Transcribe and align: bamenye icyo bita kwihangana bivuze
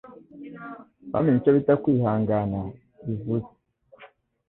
bamenye 1.11 1.37
icyo 1.39 1.51
bita 1.57 1.73
kwihangana 1.83 2.59
bivuze 3.05 3.49